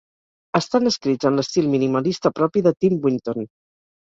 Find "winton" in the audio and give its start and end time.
3.05-3.47